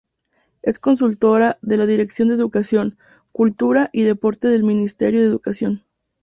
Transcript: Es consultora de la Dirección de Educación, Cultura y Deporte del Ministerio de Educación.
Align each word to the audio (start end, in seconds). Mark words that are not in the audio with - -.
Es 0.63 0.79
consultora 0.79 1.59
de 1.61 1.77
la 1.77 1.85
Dirección 1.85 2.29
de 2.29 2.33
Educación, 2.33 2.97
Cultura 3.31 3.91
y 3.93 4.01
Deporte 4.01 4.47
del 4.47 4.63
Ministerio 4.63 5.19
de 5.21 5.27
Educación. 5.27 5.85